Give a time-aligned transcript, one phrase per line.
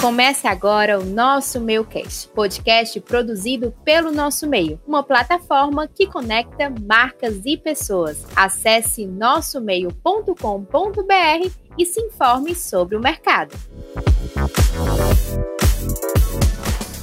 [0.00, 6.72] Comece agora o Nosso Meio Cast, podcast produzido pelo Nosso Meio, uma plataforma que conecta
[6.86, 8.24] marcas e pessoas.
[8.36, 13.56] Acesse nossomeio.com.br e se informe sobre o mercado.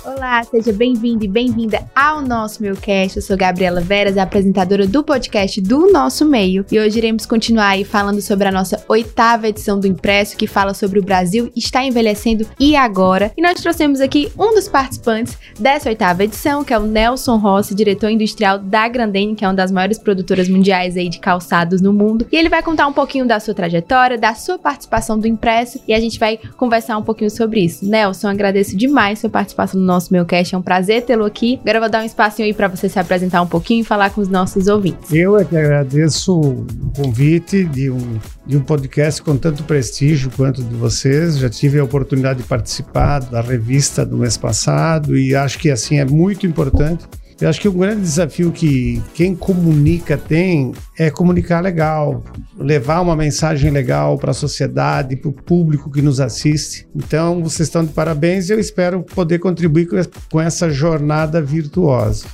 [0.05, 3.17] Olá, seja bem-vindo e bem-vinda ao nosso Meucast.
[3.17, 6.63] Eu sou Gabriela Veras, apresentadora do podcast do Nosso Meio.
[6.71, 10.75] E hoje iremos continuar aí falando sobre a nossa oitava edição do Impresso, que fala
[10.75, 13.32] sobre o Brasil está envelhecendo e agora.
[13.36, 17.74] E nós trouxemos aqui um dos participantes dessa oitava edição, que é o Nelson Rossi,
[17.74, 21.91] diretor industrial da Grandene, que é uma das maiores produtoras mundiais aí de calçados no
[21.91, 22.27] mundo.
[22.32, 25.96] E ele vai contar um pouquinho da sua trajetória, da sua participação do Impresso, e
[25.96, 27.83] a gente vai conversar um pouquinho sobre isso.
[27.83, 30.55] Nelson, agradeço demais sua participação no nosso meu cast.
[30.55, 31.59] É um prazer tê-lo aqui.
[31.61, 34.09] Agora eu vou dar um espacinho aí para você se apresentar um pouquinho e falar
[34.09, 35.11] com os nossos ouvintes.
[35.11, 40.63] Eu é que agradeço o convite de um, de um podcast com tanto prestígio quanto
[40.63, 41.38] de vocês.
[41.38, 45.99] Já tive a oportunidade de participar da revista do mês passado e acho que assim
[45.99, 47.05] é muito importante
[47.39, 52.23] eu acho que o grande desafio que quem comunica tem é comunicar legal,
[52.58, 56.88] levar uma mensagem legal para a sociedade, para o público que nos assiste.
[56.95, 59.88] Então, vocês estão de parabéns e eu espero poder contribuir
[60.31, 62.25] com essa jornada virtuosa.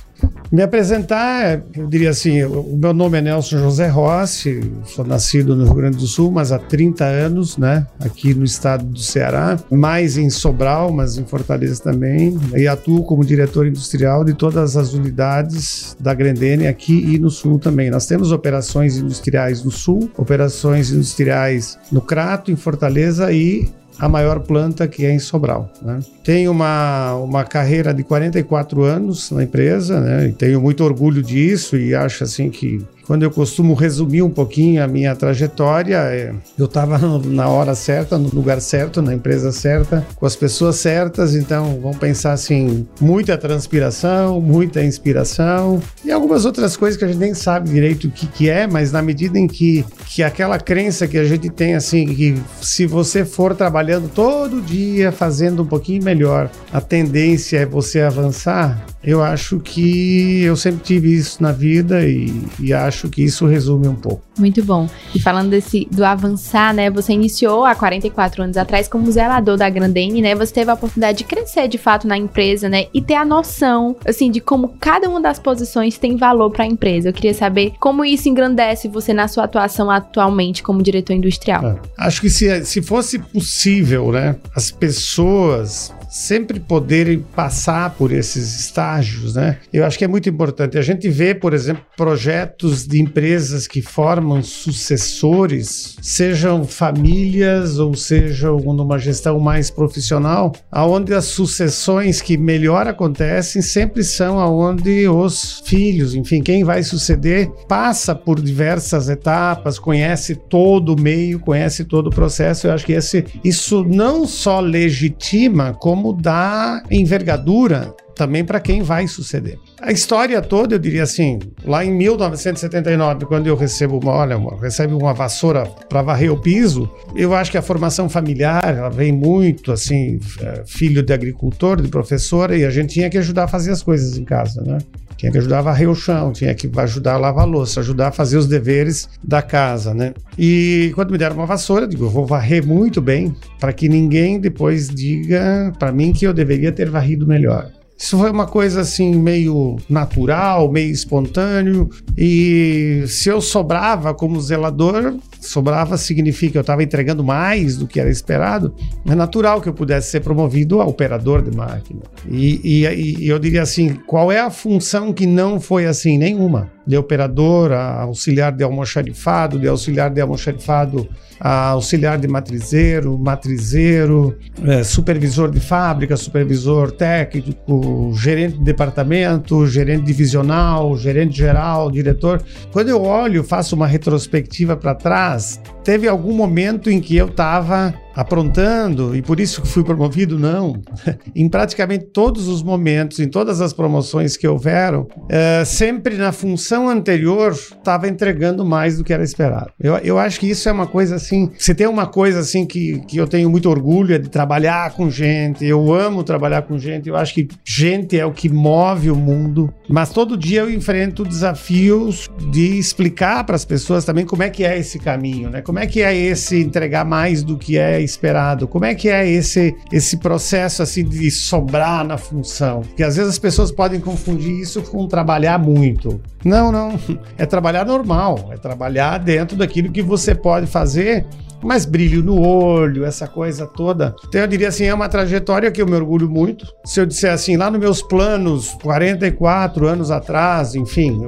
[0.52, 5.64] Me apresentar, eu diria assim, o meu nome é Nelson José Rossi, sou nascido no
[5.64, 10.18] Rio Grande do Sul, mas há 30 anos, né, aqui no estado do Ceará, mais
[10.18, 15.96] em Sobral, mas em Fortaleza também, e atuo como diretor industrial de todas as unidades
[15.98, 17.90] da Grendene aqui e no Sul também.
[17.90, 24.40] Nós temos operações industriais no Sul, operações industriais no Crato, em Fortaleza e a maior
[24.40, 25.70] planta que é em Sobral.
[25.80, 26.00] Né?
[26.24, 30.28] Tenho uma, uma carreira de 44 anos na empresa, né?
[30.28, 34.82] e tenho muito orgulho disso e acho assim que quando eu costumo resumir um pouquinho
[34.82, 40.06] a minha trajetória, é, eu estava na hora certa, no lugar certo, na empresa certa,
[40.16, 41.34] com as pessoas certas.
[41.34, 47.18] Então, vamos pensar assim: muita transpiração, muita inspiração e algumas outras coisas que a gente
[47.18, 51.06] nem sabe direito o que, que é, mas na medida em que, que aquela crença
[51.06, 56.02] que a gente tem, assim, que se você for trabalhando todo dia, fazendo um pouquinho
[56.02, 58.82] melhor, a tendência é você avançar.
[59.04, 63.88] Eu acho que eu sempre tive isso na vida e, e acho que isso resume
[63.88, 64.22] um pouco.
[64.38, 64.88] Muito bom.
[65.14, 66.90] E falando desse do avançar, né?
[66.90, 70.34] Você iniciou há 44 anos atrás como zelador da Grandene, né?
[70.34, 72.86] Você teve a oportunidade de crescer de fato na empresa, né?
[72.94, 76.66] E ter a noção, assim, de como cada uma das posições tem valor para a
[76.66, 77.08] empresa.
[77.08, 81.66] Eu queria saber como isso engrandece você na sua atuação atualmente como diretor industrial.
[81.66, 81.76] É.
[81.98, 84.36] Acho que se, se fosse possível, né?
[84.54, 88.91] As pessoas sempre poderem passar por esses estágios,
[89.34, 89.58] né?
[89.72, 90.78] Eu acho que é muito importante.
[90.78, 98.58] A gente vê, por exemplo, projetos de empresas que formam sucessores, sejam famílias ou sejam
[98.58, 106.14] numa gestão mais profissional, aonde as sucessões que melhor acontecem sempre são aonde os filhos,
[106.14, 112.10] enfim, quem vai suceder, passa por diversas etapas, conhece todo o meio, conhece todo o
[112.10, 112.66] processo.
[112.66, 119.06] Eu acho que esse, isso não só legitima, como dar envergadura também para quem vai
[119.06, 119.58] suceder.
[119.80, 124.56] A história toda, eu diria assim, lá em 1979, quando eu recebo uma, olha, uma,
[124.98, 129.72] uma vassoura para varrer o piso, eu acho que a formação familiar, ela vem muito
[129.72, 133.70] assim, é, filho de agricultor, de professora, e a gente tinha que ajudar a fazer
[133.70, 134.78] as coisas em casa, né?
[135.16, 138.08] Tinha que ajudar a varrer o chão, tinha que ajudar a lavar a louça, ajudar
[138.08, 140.14] a fazer os deveres da casa, né?
[140.36, 143.88] E quando me deram uma vassoura, eu digo, eu vou varrer muito bem, para que
[143.88, 147.70] ninguém depois diga para mim que eu deveria ter varrido melhor.
[148.02, 151.88] Isso foi uma coisa assim meio natural, meio espontâneo.
[152.18, 158.10] E se eu sobrava como zelador, sobrava significa eu estava entregando mais do que era
[158.10, 158.74] esperado.
[159.06, 162.00] É natural que eu pudesse ser promovido a operador de máquina.
[162.28, 166.18] E, e, e eu diria assim: qual é a função que não foi assim?
[166.18, 166.71] Nenhuma.
[166.86, 171.08] De operador, a auxiliar de almoxarifado, de auxiliar de almoxarifado
[171.42, 180.96] auxiliar de matrizeiro, matrizeiro, é, supervisor de fábrica, supervisor técnico, gerente de departamento, gerente divisional,
[180.96, 182.40] gerente geral, diretor.
[182.70, 187.92] Quando eu olho, faço uma retrospectiva para trás, teve algum momento em que eu estava
[188.14, 190.38] aprontando e por isso que fui promovido?
[190.38, 190.80] Não.
[191.34, 196.88] em praticamente todos os momentos, em todas as promoções que houveram, é, sempre na função
[196.88, 199.70] anterior estava entregando mais do que era esperado.
[199.80, 201.50] Eu, eu acho que isso é uma coisa assim.
[201.58, 205.10] Se tem uma coisa assim que, que eu tenho muito orgulho é de trabalhar com
[205.10, 205.64] gente.
[205.64, 207.08] Eu amo trabalhar com gente.
[207.08, 209.72] Eu acho que gente é o que move o mundo.
[209.88, 214.64] Mas todo dia eu enfrento desafios de explicar para as pessoas também como é que
[214.64, 215.62] é esse caminho, né?
[215.62, 218.68] Como é que é esse entregar mais do que é esperado?
[218.68, 222.80] Como é que é esse, esse processo assim de sobrar na função?
[222.80, 226.20] Porque às vezes as pessoas podem confundir isso com trabalhar muito.
[226.44, 226.98] Não, não.
[227.38, 228.50] É trabalhar normal.
[228.52, 231.26] É trabalhar dentro daquilo que você pode fazer
[231.62, 234.14] mais brilho no olho, essa coisa toda.
[234.26, 236.66] Então eu diria assim, é uma trajetória que eu me orgulho muito.
[236.84, 241.20] Se eu disser assim, lá nos meus planos, 44 anos atrás, enfim,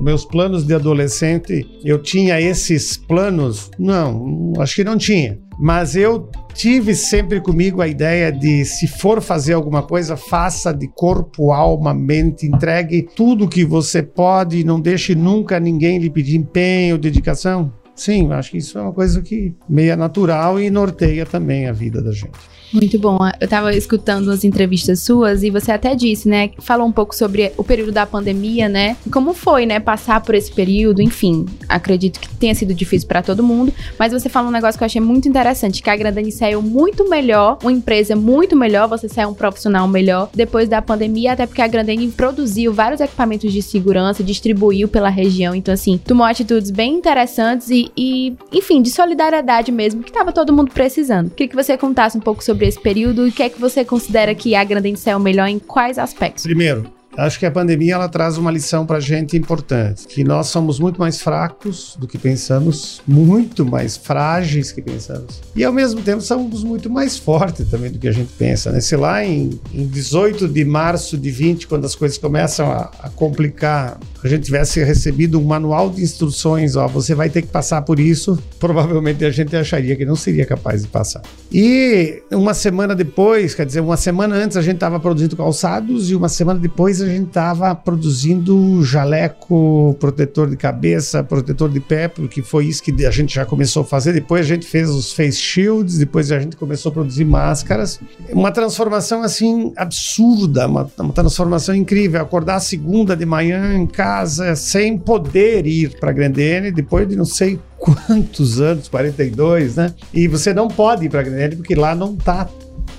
[0.00, 3.70] meus planos de adolescente, eu tinha esses planos?
[3.78, 5.38] Não, acho que não tinha.
[5.58, 10.86] Mas eu tive sempre comigo a ideia de se for fazer alguma coisa, faça de
[10.88, 16.98] corpo, alma, mente, entregue tudo que você pode, não deixe nunca ninguém lhe pedir empenho,
[16.98, 17.72] dedicação.
[17.96, 22.02] Sim, acho que isso é uma coisa que meia natural e norteia também a vida
[22.02, 22.38] da gente.
[22.72, 23.18] Muito bom.
[23.40, 26.50] Eu estava escutando as entrevistas suas e você até disse, né?
[26.58, 28.96] Falou um pouco sobre o período da pandemia, né?
[29.10, 29.78] Como foi, né?
[29.78, 31.46] Passar por esse período, enfim.
[31.68, 33.72] Acredito que tenha sido difícil para todo mundo.
[33.98, 37.08] Mas você falou um negócio que eu achei muito interessante: que a Grandani saiu muito
[37.08, 41.62] melhor, uma empresa muito melhor, você saiu um profissional melhor depois da pandemia, até porque
[41.62, 45.54] a Grandani produziu vários equipamentos de segurança, distribuiu pela região.
[45.54, 50.52] Então, assim, tomou atitudes bem interessantes e, e enfim, de solidariedade mesmo, que estava todo
[50.52, 51.30] mundo precisando.
[51.30, 53.84] Queria que você contasse um pouco sobre esse período e o que é que você
[53.84, 56.44] considera que a Grandense é o melhor em quais aspectos?
[56.44, 60.48] Primeiro, Acho que a pandemia ela traz uma lição para a gente importante, que nós
[60.48, 66.02] somos muito mais fracos do que pensamos, muito mais frágeis que pensamos, e ao mesmo
[66.02, 68.80] tempo somos muito mais fortes também do que a gente pensa, né?
[68.80, 73.08] Sei lá, em, em 18 de março de 20, quando as coisas começam a, a
[73.08, 77.82] complicar, a gente tivesse recebido um manual de instruções, ó, você vai ter que passar
[77.82, 81.22] por isso, provavelmente a gente acharia que não seria capaz de passar.
[81.52, 86.14] E uma semana depois, quer dizer, uma semana antes a gente estava produzindo calçados e
[86.14, 92.42] uma semana depois a gente estava produzindo jaleco, protetor de cabeça, protetor de pé, porque
[92.42, 94.12] foi isso que a gente já começou a fazer.
[94.12, 98.00] Depois a gente fez os face shields, depois a gente começou a produzir máscaras.
[98.30, 102.20] Uma transformação assim absurda, uma, uma transformação incrível.
[102.20, 107.58] Acordar segunda de manhã em casa sem poder ir para Grandene, depois de não sei
[107.78, 109.94] quantos anos, 42, né?
[110.12, 112.48] E você não pode ir para Grandene porque lá não tá,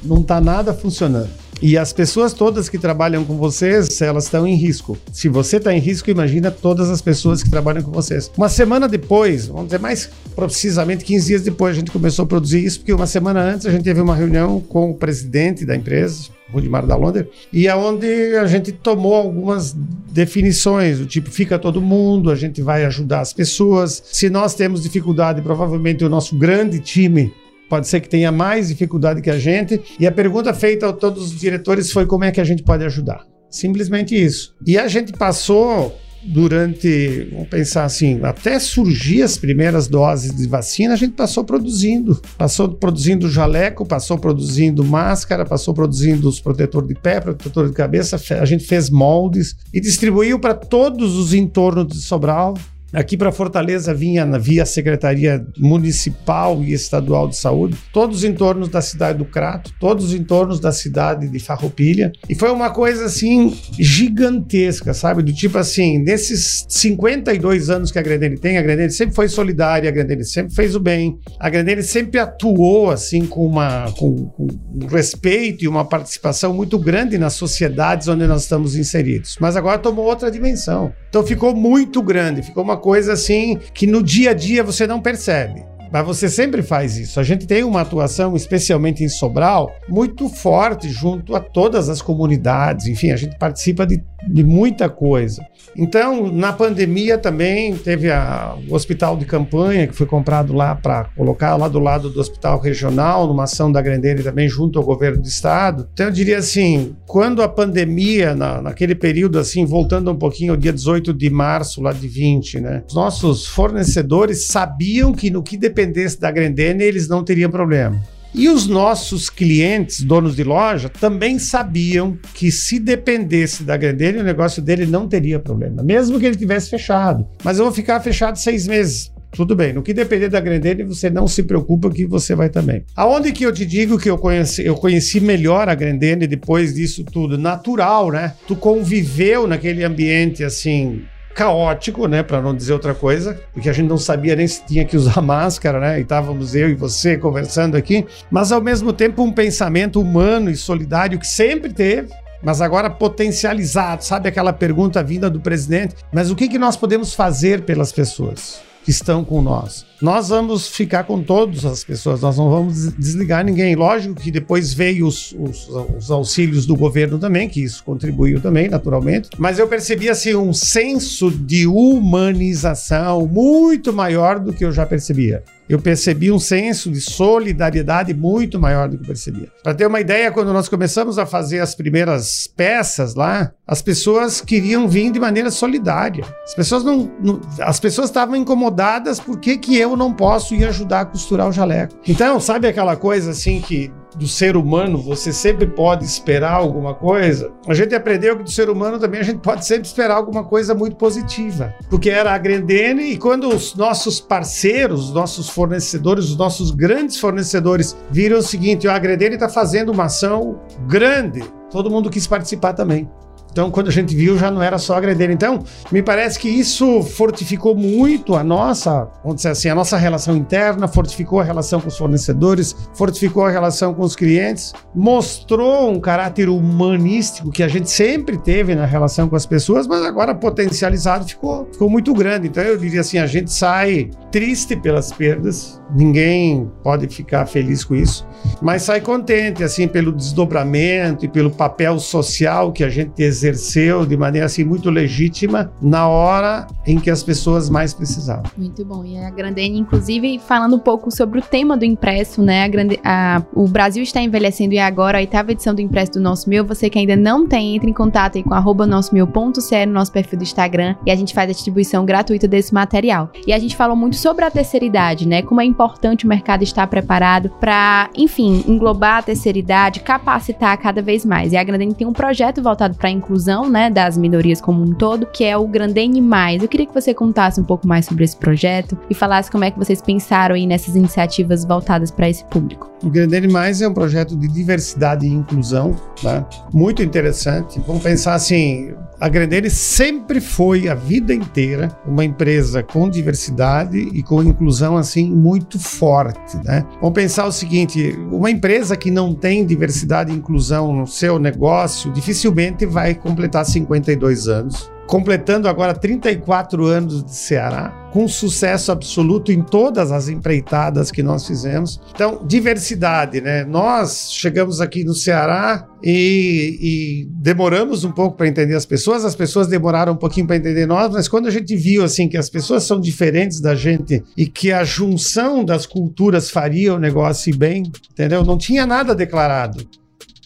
[0.03, 1.46] não tá nada funcionando.
[1.61, 4.97] E as pessoas todas que trabalham com vocês, elas estão em risco.
[5.11, 8.31] Se você está em risco, imagina todas as pessoas que trabalham com vocês.
[8.37, 12.63] Uma semana depois, vamos dizer mais precisamente 15 dias depois, a gente começou a produzir
[12.63, 16.29] isso, porque uma semana antes a gente teve uma reunião com o presidente da empresa,
[16.51, 18.07] Rudimar da Londres, e aonde
[18.37, 19.75] a gente tomou algumas
[20.11, 24.01] definições, do tipo, fica todo mundo, a gente vai ajudar as pessoas.
[24.11, 27.33] Se nós temos dificuldade, provavelmente o nosso grande time
[27.69, 29.81] pode ser que tenha mais dificuldade que a gente.
[29.99, 32.83] E a pergunta feita a todos os diretores foi como é que a gente pode
[32.83, 33.25] ajudar.
[33.49, 34.53] Simplesmente isso.
[34.65, 40.93] E a gente passou durante, vamos pensar assim, até surgir as primeiras doses de vacina,
[40.93, 42.19] a gente passou produzindo.
[42.37, 48.19] Passou produzindo jaleco, passou produzindo máscara, passou produzindo os protetores de pé, protetor de cabeça,
[48.39, 52.55] a gente fez moldes e distribuiu para todos os entornos de Sobral,
[52.97, 58.81] Aqui para Fortaleza vinha via Secretaria Municipal e Estadual de Saúde, todos os entornos da
[58.81, 62.11] cidade do Crato, todos os entornos da cidade de Farroupilha.
[62.27, 65.21] E foi uma coisa assim gigantesca, sabe?
[65.21, 69.87] Do tipo assim, nesses 52 anos que a Grandene tem, a Grandene sempre foi solidária,
[69.87, 74.47] a Grandene sempre fez o bem, a Grandene sempre atuou assim com uma com, com
[74.73, 79.37] um respeito e uma participação muito grande nas sociedades onde nós estamos inseridos.
[79.39, 80.91] Mas agora tomou outra dimensão.
[81.09, 85.01] Então ficou muito grande, ficou uma coisa assim que no dia a dia você não
[85.01, 85.63] percebe.
[85.91, 87.19] Mas você sempre faz isso.
[87.19, 92.87] A gente tem uma atuação, especialmente em Sobral, muito forte junto a todas as comunidades.
[92.87, 95.45] Enfim, a gente participa de, de muita coisa.
[95.75, 101.05] Então, na pandemia também teve a, o hospital de campanha que foi comprado lá para
[101.15, 105.21] colocar lá do lado do hospital regional, numa ação da Grandeira também junto ao governo
[105.21, 105.87] do estado.
[105.93, 110.57] Então, eu diria assim, quando a pandemia, na, naquele período assim, voltando um pouquinho ao
[110.57, 112.83] dia 18 de março lá de 20, né?
[112.87, 118.01] Os nossos fornecedores sabiam que no que dependesse da Grendene, eles não teriam problema.
[118.33, 124.23] E os nossos clientes, donos de loja, também sabiam que se dependesse da Grendene, o
[124.23, 127.27] negócio dele não teria problema, mesmo que ele tivesse fechado.
[127.43, 129.11] Mas eu vou ficar fechado seis meses.
[129.31, 132.83] Tudo bem, no que depender da Grendene, você não se preocupa que você vai também.
[132.95, 137.03] Aonde que eu te digo que eu conheci, eu conheci melhor a Grendene depois disso
[137.03, 137.37] tudo?
[137.37, 138.33] Natural, né?
[138.47, 141.03] Tu conviveu naquele ambiente assim,
[141.37, 144.83] caótico, né, para não dizer outra coisa, porque a gente não sabia nem se tinha
[144.83, 145.99] que usar máscara, né?
[145.99, 150.55] E estávamos eu e você conversando aqui, mas ao mesmo tempo um pensamento humano e
[150.55, 152.09] solidário que sempre teve,
[152.41, 157.13] mas agora potencializado, sabe aquela pergunta vinda do presidente, mas o que que nós podemos
[157.13, 158.66] fazer pelas pessoas?
[158.87, 159.85] Que estão com nós.
[160.01, 163.75] Nós vamos ficar com todas as pessoas, nós não vamos desligar ninguém.
[163.75, 165.67] Lógico que depois veio os, os,
[165.97, 169.27] os auxílios do governo também, que isso contribuiu também, naturalmente.
[169.37, 175.43] Mas eu percebi assim um senso de humanização muito maior do que eu já percebia
[175.69, 179.49] eu percebi um senso de solidariedade muito maior do que eu percebia.
[179.63, 184.39] Para ter uma ideia, quando nós começamos a fazer as primeiras peças lá, as pessoas
[184.41, 186.23] queriam vir de maneira solidária.
[186.43, 191.01] As pessoas não, não as pessoas estavam incomodadas porque que eu não posso ir ajudar
[191.01, 191.95] a costurar o jaleco.
[192.07, 197.51] Então, sabe aquela coisa assim que do ser humano você sempre pode esperar alguma coisa,
[197.67, 200.73] a gente aprendeu que do ser humano também a gente pode sempre esperar alguma coisa
[200.73, 201.73] muito positiva.
[201.89, 207.19] Porque era a Grendene e quando os nossos parceiros, os nossos fornecedores, os nossos grandes
[207.19, 212.73] fornecedores viram o seguinte, a Grendene está fazendo uma ação grande, todo mundo quis participar
[212.73, 213.09] também.
[213.57, 215.31] Então, quando a gente viu, já não era só agreder.
[215.31, 220.37] Então, me parece que isso fortificou muito a nossa, vamos dizer assim, a nossa relação
[220.37, 225.99] interna, fortificou a relação com os fornecedores, fortificou a relação com os clientes, mostrou um
[225.99, 231.25] caráter humanístico que a gente sempre teve na relação com as pessoas, mas agora potencializado
[231.25, 232.49] ficou, ficou muito grande.
[232.49, 237.95] Então, eu diria assim, a gente sai triste pelas perdas, ninguém pode ficar feliz com
[237.95, 238.27] isso,
[238.61, 243.13] mas sai contente, assim, pelo desdobramento e pelo papel social que a gente
[243.47, 248.43] exerceu de maneira, assim, muito legítima na hora em que as pessoas mais precisavam.
[248.57, 249.03] Muito bom.
[249.05, 252.63] E a Grandene, inclusive, falando um pouco sobre o tema do impresso, né?
[252.63, 256.19] A Grande, a, o Brasil está envelhecendo e agora a oitava edição do impresso do
[256.19, 256.65] Nosso Meu.
[256.65, 260.39] Você que ainda não tem, entre em contato aí com arroba nosso no nosso perfil
[260.39, 263.31] do Instagram e a gente faz a distribuição gratuita desse material.
[263.45, 265.41] E a gente falou muito sobre a terceira idade, né?
[265.41, 271.01] Como é importante o mercado estar preparado para, enfim, englobar a terceira idade, capacitar cada
[271.01, 271.53] vez mais.
[271.53, 274.93] E a Grandene tem um projeto voltado para a inclusão, né, das minorias como um
[274.93, 276.61] todo, que é o Grandene Mais.
[276.63, 279.71] Eu queria que você contasse um pouco mais sobre esse projeto e falasse como é
[279.71, 282.89] que vocês pensaram aí nessas iniciativas voltadas para esse público.
[283.03, 286.45] O Grandene Mais é um projeto de diversidade e inclusão, né?
[286.73, 287.81] muito interessante.
[287.85, 294.21] Vamos pensar assim, a Grendene sempre foi a vida inteira uma empresa com diversidade e
[294.21, 296.85] com inclusão assim muito forte, né?
[297.01, 302.11] Vamos pensar o seguinte, uma empresa que não tem diversidade e inclusão no seu negócio
[302.11, 309.61] dificilmente vai completar 52 anos completando agora 34 anos de Ceará, com sucesso absoluto em
[309.61, 311.99] todas as empreitadas que nós fizemos.
[312.13, 313.63] Então, diversidade, né?
[313.63, 319.35] Nós chegamos aqui no Ceará e, e demoramos um pouco para entender as pessoas, as
[319.35, 322.49] pessoas demoraram um pouquinho para entender nós, mas quando a gente viu assim que as
[322.49, 327.83] pessoas são diferentes da gente e que a junção das culturas faria o negócio bem,
[328.11, 328.43] entendeu?
[328.43, 329.87] Não tinha nada declarado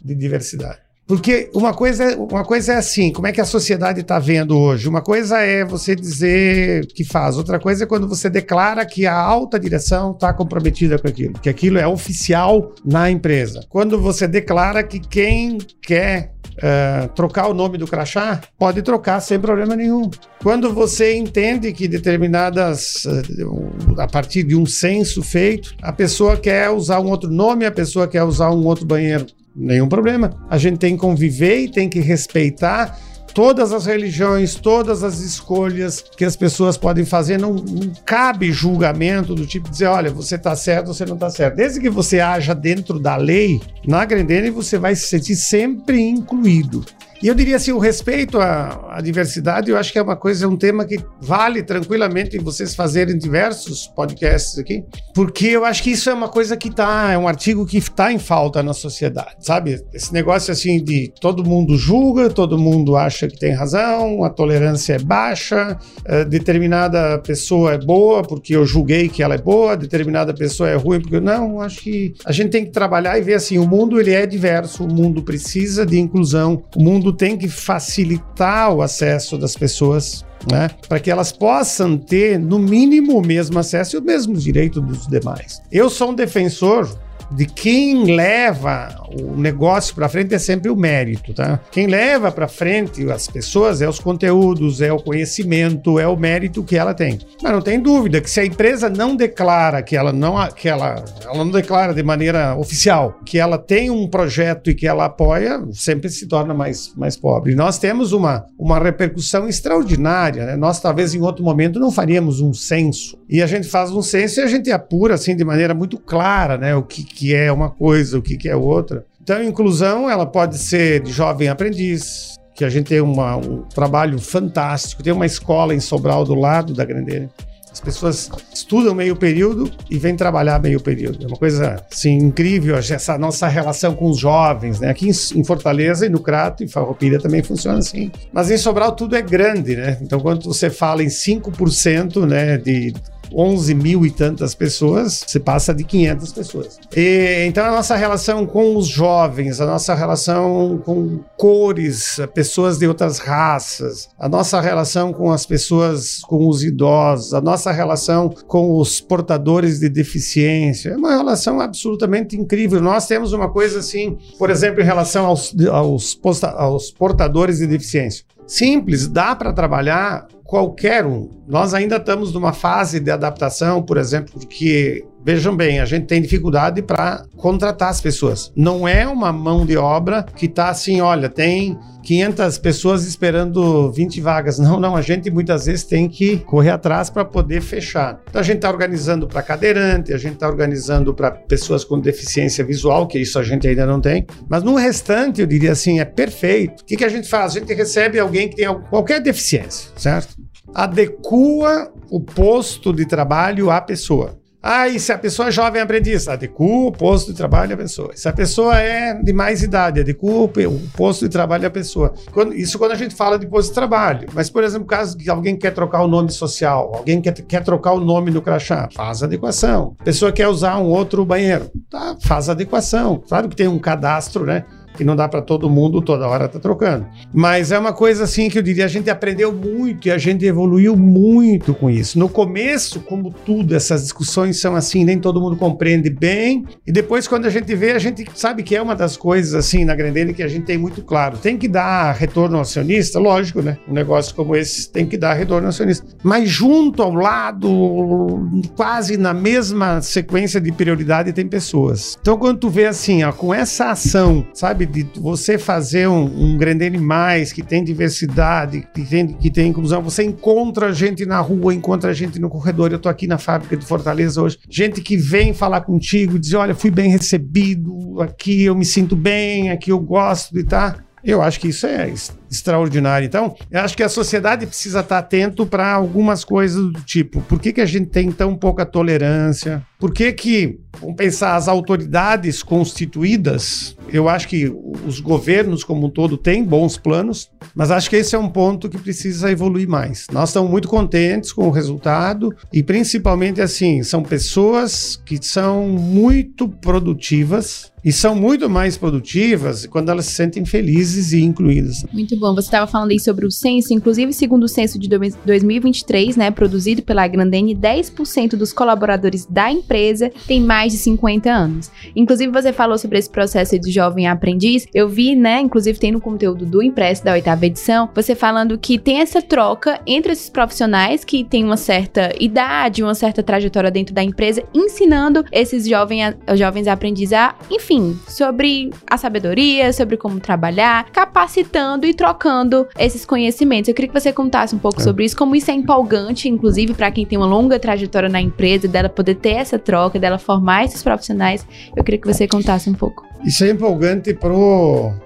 [0.04, 0.81] de diversidade.
[1.12, 4.88] Porque uma coisa, uma coisa é assim, como é que a sociedade está vendo hoje?
[4.88, 9.14] Uma coisa é você dizer que faz, outra coisa é quando você declara que a
[9.14, 13.60] alta direção está comprometida com aquilo, que aquilo é oficial na empresa.
[13.68, 19.40] Quando você declara que quem quer Uh, trocar o nome do crachá, pode trocar sem
[19.40, 20.12] problema nenhum.
[20.44, 26.70] Quando você entende que determinadas, uh, a partir de um censo feito, a pessoa quer
[26.70, 30.32] usar um outro nome, a pessoa quer usar um outro banheiro, nenhum problema.
[30.50, 32.98] A gente tem que conviver e tem que respeitar
[33.34, 39.34] todas as religiões, todas as escolhas que as pessoas podem fazer, não, não cabe julgamento
[39.34, 41.56] do tipo dizer, olha, você está certo, você não está certo.
[41.56, 46.84] Desde que você haja dentro da lei, na Grendene você vai se sentir sempre incluído.
[47.22, 50.46] E eu diria assim, o respeito à, à, diversidade, eu acho que é uma coisa,
[50.46, 55.92] é um tema que vale tranquilamente vocês fazerem diversos podcasts aqui, porque eu acho que
[55.92, 59.36] isso é uma coisa que tá, é um artigo que está em falta na sociedade,
[59.40, 59.84] sabe?
[59.94, 64.94] Esse negócio assim de todo mundo julga, todo mundo acha que tem razão, a tolerância
[64.94, 70.34] é baixa, é, determinada pessoa é boa porque eu julguei que ela é boa, determinada
[70.34, 73.36] pessoa é ruim porque eu não, acho que a gente tem que trabalhar e ver
[73.36, 77.48] assim, o mundo ele é diverso, o mundo precisa de inclusão, o mundo tem que
[77.48, 83.60] facilitar o acesso das pessoas né, para que elas possam ter, no mínimo, o mesmo
[83.60, 85.62] acesso e o mesmo direito dos demais.
[85.72, 86.90] Eu sou um defensor
[87.32, 91.60] de quem leva o negócio para frente é sempre o mérito, tá?
[91.72, 96.64] Quem leva para frente as pessoas é os conteúdos, é o conhecimento, é o mérito
[96.64, 97.20] que ela tem.
[97.42, 101.04] Mas não tem dúvida que se a empresa não declara que ela não que ela,
[101.24, 105.62] ela não declara de maneira oficial que ela tem um projeto e que ela apoia,
[105.72, 107.56] sempre se torna mais, mais pobre.
[107.56, 110.56] Nós temos uma, uma repercussão extraordinária, né?
[110.56, 113.18] Nós talvez em outro momento não faríamos um censo.
[113.30, 116.58] E a gente faz um censo e a gente apura assim de maneira muito clara,
[116.58, 119.01] né, o que, que é uma coisa, o que, que é outra.
[119.22, 124.20] Então, inclusão ela pode ser de jovem aprendiz, que a gente tem uma, um trabalho
[124.20, 127.30] fantástico, tem uma escola em Sobral do lado da Grandeira.
[127.72, 131.24] As pessoas estudam meio período e vêm trabalhar meio período.
[131.24, 134.82] É uma coisa assim, incrível essa nossa relação com os jovens.
[134.82, 134.90] Né?
[134.90, 138.12] Aqui em Fortaleza e no Crato e Farroupilha também funciona assim.
[138.34, 139.98] Mas em Sobral tudo é grande, né?
[140.02, 142.94] Então quando você fala em 5% né, de
[143.34, 146.80] 11 mil e tantas pessoas, você passa de 500 pessoas.
[146.96, 152.88] E, então, a nossa relação com os jovens, a nossa relação com cores, pessoas de
[152.88, 158.78] outras raças, a nossa relação com as pessoas, com os idosos, a nossa relação com
[158.78, 162.82] os portadores de deficiência, é uma relação absolutamente incrível.
[162.82, 166.20] Nós temos uma coisa assim, por exemplo, em relação aos, aos,
[166.56, 168.26] aos portadores de deficiência.
[168.48, 171.30] Simples, dá para trabalhar qualquer um.
[171.48, 176.22] Nós ainda estamos numa fase de adaptação, por exemplo, porque vejam bem, a gente tem
[176.22, 178.52] dificuldade para contratar as pessoas.
[178.56, 184.22] Não é uma mão de obra que está assim, olha, tem 500 pessoas esperando 20
[184.22, 184.58] vagas.
[184.60, 188.20] Não, não, a gente muitas vezes tem que correr atrás para poder fechar.
[188.30, 192.64] Então a gente está organizando para cadeirante, a gente está organizando para pessoas com deficiência
[192.66, 194.26] visual, que isso a gente ainda não tem.
[194.50, 196.82] Mas no restante, eu diria assim, é perfeito.
[196.82, 197.56] O que, que a gente faz?
[197.56, 200.36] A gente recebe alguém que tem qualquer deficiência, certo?
[200.74, 204.41] adequa o posto de trabalho à pessoa.
[204.64, 208.12] Ah, e se a pessoa é jovem aprendiz, adequa o posto de trabalho à pessoa.
[208.14, 210.48] Se a pessoa é de mais idade, adequa o
[210.96, 212.14] posto de trabalho à pessoa.
[212.32, 214.30] Quando, isso quando a gente fala de posto de trabalho.
[214.34, 217.94] Mas, por exemplo, caso que alguém quer trocar o nome social, alguém quer, quer trocar
[217.94, 219.96] o nome no crachá, faz adequação.
[220.04, 223.24] Pessoa quer usar um outro banheiro, tá, faz adequação.
[223.28, 224.66] Claro que tem um cadastro, né?
[224.96, 227.06] Que não dá para todo mundo toda hora tá trocando.
[227.34, 230.46] Mas é uma coisa assim que eu diria, a gente aprendeu muito e a gente
[230.46, 232.18] evoluiu muito com isso.
[232.18, 236.66] No começo, como tudo, essas discussões são assim, nem todo mundo compreende bem.
[236.86, 239.86] E depois quando a gente vê, a gente sabe que é uma das coisas assim
[239.86, 241.38] na Grendene que a gente tem muito claro.
[241.38, 243.78] Tem que dar retorno ao acionista, lógico, né?
[243.88, 246.06] Um negócio como esse tem que dar retorno ao acionista.
[246.24, 252.18] Mas junto ao lado, quase na mesma sequência de prioridade tem pessoas.
[252.22, 254.86] Então quando tu vê assim, ó, com essa ação, sabe sabe?
[254.86, 260.02] De você fazer um, um Grandene mais, que tem diversidade, que tem, que tem inclusão.
[260.02, 262.92] Você encontra gente na rua, encontra gente no corredor.
[262.92, 264.58] Eu tô aqui na fábrica de Fortaleza hoje.
[264.70, 269.70] Gente que vem falar contigo, diz: Olha, fui bem recebido, aqui eu me sinto bem,
[269.70, 271.04] aqui eu gosto de estar.
[271.24, 272.10] Eu acho que isso é
[272.52, 273.26] extraordinário.
[273.26, 277.60] Então, eu acho que a sociedade precisa estar atento para algumas coisas do tipo: por
[277.60, 279.82] que, que a gente tem tão pouca tolerância?
[279.98, 284.68] Por que, que, vamos pensar, as autoridades constituídas, eu acho que
[285.06, 288.90] os governos como um todo têm bons planos, mas acho que esse é um ponto
[288.90, 290.26] que precisa evoluir mais.
[290.32, 296.68] Nós estamos muito contentes com o resultado e, principalmente, assim, são pessoas que são muito
[296.68, 302.04] produtivas e são muito mais produtivas quando elas se sentem felizes e incluídas.
[302.12, 302.56] Muito bom.
[302.56, 307.04] Você estava falando aí sobre o censo, inclusive segundo o censo de 2023, né, produzido
[307.04, 311.92] pela Grandene, 10% dos colaboradores da empresa têm mais de 50 anos.
[312.16, 314.88] Inclusive você falou sobre esse processo de jovem aprendiz.
[314.92, 318.98] Eu vi, né, inclusive tem no conteúdo do impresso da oitava edição, você falando que
[318.98, 324.16] tem essa troca entre esses profissionais que têm uma certa idade, uma certa trajetória dentro
[324.16, 331.06] da empresa, ensinando esses jovens, jovens aprendizes a, enfim, sobre a sabedoria, sobre como trabalhar,
[331.12, 333.90] capacitando e trocando trocando esses conhecimentos.
[333.90, 335.04] Eu queria que você contasse um pouco é.
[335.04, 338.88] sobre isso, como isso é empolgante, inclusive para quem tem uma longa trajetória na empresa,
[338.88, 341.66] dela poder ter essa troca, dela formar esses profissionais.
[341.96, 343.24] Eu queria que você contasse um pouco.
[343.44, 344.34] Isso é empolgante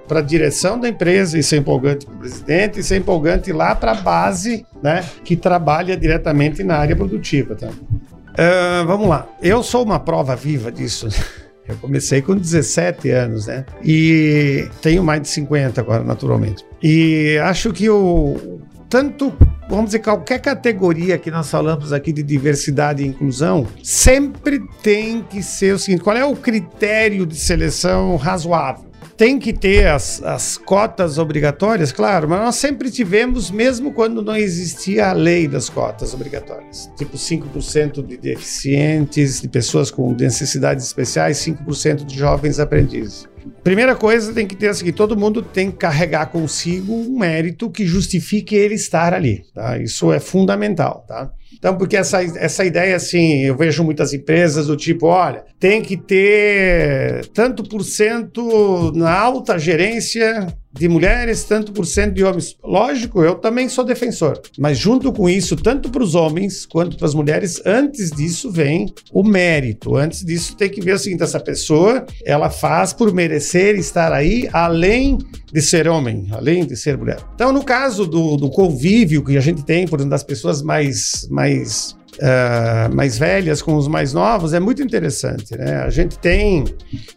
[0.08, 3.76] para a direção da empresa, isso é empolgante para o presidente, isso é empolgante lá
[3.76, 7.56] para a base, né, que trabalha diretamente na área produtiva.
[7.56, 7.68] Tá?
[7.68, 9.28] Uh, vamos lá.
[9.42, 11.08] Eu sou uma prova viva disso.
[11.68, 13.66] Eu comecei com 17 anos, né?
[13.84, 16.64] E tenho mais de 50 agora, naturalmente.
[16.88, 19.34] E acho que o tanto,
[19.68, 25.42] vamos dizer, qualquer categoria que nós falamos aqui de diversidade e inclusão, sempre tem que
[25.42, 28.86] ser o seguinte: qual é o critério de seleção razoável?
[29.18, 34.36] tem que ter as, as cotas obrigatórias, claro, mas nós sempre tivemos, mesmo quando não
[34.36, 36.92] existia a lei das cotas obrigatórias.
[36.98, 43.26] Tipo 5% de deficientes, de pessoas com necessidades especiais, 5% de jovens aprendizes.
[43.66, 47.84] Primeira coisa tem que ter assim, todo mundo tem que carregar consigo um mérito que
[47.84, 49.80] justifique ele estar ali, tá?
[49.80, 51.32] Isso é fundamental, tá?
[51.58, 55.98] Então, porque essa, essa ideia, assim, eu vejo muitas empresas do tipo, olha, tem que
[55.98, 62.58] ter tanto por cento na alta gerência de mulheres, tanto por cento de homens.
[62.62, 64.42] Lógico, eu também sou defensor.
[64.60, 68.94] Mas junto com isso, tanto para os homens quanto para as mulheres, antes disso vem
[69.12, 69.96] o mérito.
[69.96, 74.50] Antes disso tem que ver o seguinte, essa pessoa, ela faz por merecer estar aí,
[74.52, 75.18] além
[75.52, 77.20] de ser homem, além de ser mulher.
[77.34, 81.28] Então, no caso do, do convívio que a gente tem, por exemplo, das pessoas mais,
[81.30, 85.78] mais uh, mais velhas com os mais novos é muito interessante, né?
[85.78, 86.66] A gente tem,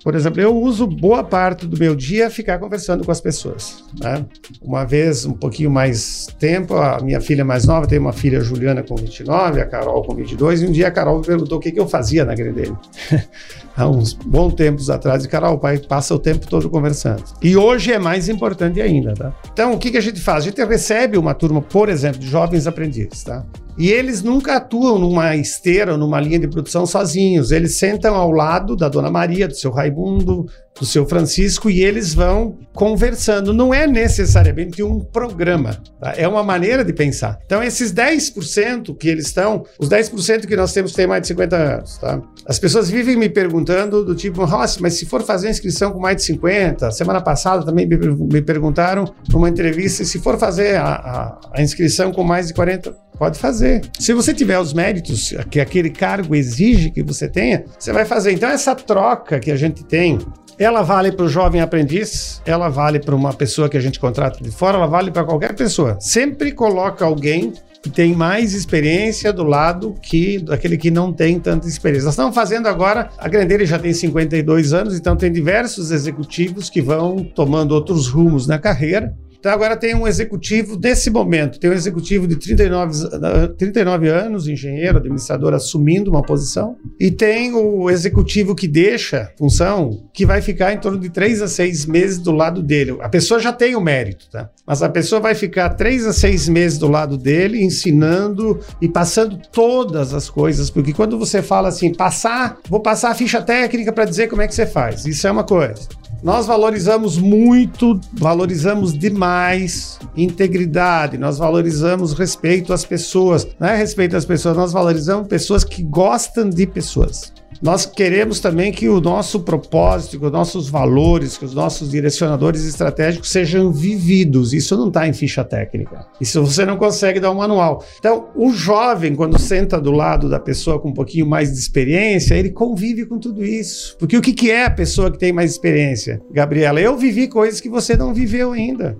[0.02, 4.24] por exemplo, eu uso boa parte do meu dia ficar conversando com as pessoas, né?
[4.62, 8.82] Uma vez, um pouquinho mais tempo, a minha filha mais nova tem uma filha Juliana
[8.82, 11.72] com 29, a Carol com 22, e um dia a Carol me perguntou o que,
[11.72, 12.76] que eu fazia na Grendene.
[13.76, 17.22] Há uns bons tempos atrás, e Carol, o pai passa o tempo todo conversando.
[17.40, 19.32] E hoje é mais importante ainda, tá?
[19.52, 20.44] Então, o que, que a gente faz?
[20.44, 23.44] A gente recebe uma turma, por exemplo, de jovens aprendizes, tá?
[23.78, 27.52] E eles nunca atuam numa esteira, numa linha de produção sozinhos.
[27.52, 30.46] Eles sentam ao lado da Dona Maria, do seu Raimundo,
[30.78, 33.52] do seu Francisco e eles vão conversando.
[33.52, 36.14] Não é necessariamente um programa, tá?
[36.16, 37.38] é uma maneira de pensar.
[37.44, 41.56] Então, esses 10% que eles estão, os 10% que nós temos têm mais de 50
[41.56, 42.20] anos, tá?
[42.46, 46.16] As pessoas vivem me perguntando do tipo, Rossi, mas se for fazer inscrição com mais
[46.16, 51.40] de 50, semana passada também me, me perguntaram numa entrevista, se for fazer a, a,
[51.54, 53.82] a inscrição com mais de 40, pode fazer.
[53.98, 58.32] Se você tiver os méritos que aquele cargo exige que você tenha, você vai fazer.
[58.32, 60.18] Então, essa troca que a gente tem
[60.58, 64.42] ela vale para o jovem aprendiz, ela vale para uma pessoa que a gente contrata
[64.42, 65.96] de fora, ela vale para qualquer pessoa.
[66.00, 71.68] Sempre coloca alguém que tem mais experiência do lado que daquele que não tem tanta
[71.68, 72.06] experiência.
[72.06, 76.82] Nós estamos fazendo agora, a Grandeira já tem 52 anos, então tem diversos executivos que
[76.82, 81.74] vão tomando outros rumos na carreira então agora tem um executivo desse momento, tem um
[81.74, 83.08] executivo de 39,
[83.56, 90.26] 39 anos, engenheiro, administrador, assumindo uma posição, e tem o executivo que deixa função, que
[90.26, 92.96] vai ficar em torno de 3 a 6 meses do lado dele.
[93.00, 94.50] A pessoa já tem o mérito, tá?
[94.66, 99.38] Mas a pessoa vai ficar 3 a 6 meses do lado dele, ensinando e passando
[99.52, 104.04] todas as coisas, porque quando você fala assim, passar, vou passar a ficha técnica para
[104.04, 105.88] dizer como é que você faz, isso é uma coisa.
[106.22, 113.46] Nós valorizamos muito, valorizamos demais integridade, nós valorizamos respeito às pessoas.
[113.58, 117.32] Não é respeito às pessoas, nós valorizamos pessoas que gostam de pessoas.
[117.60, 122.64] Nós queremos também que o nosso propósito, que os nossos valores, que os nossos direcionadores
[122.64, 124.52] estratégicos sejam vividos.
[124.52, 126.06] Isso não está em ficha técnica.
[126.20, 127.84] Isso você não consegue dar um manual.
[127.98, 132.34] Então, o jovem, quando senta do lado da pessoa com um pouquinho mais de experiência,
[132.34, 133.96] ele convive com tudo isso.
[133.98, 136.20] Porque o que é a pessoa que tem mais experiência?
[136.30, 138.96] Gabriela, eu vivi coisas que você não viveu ainda.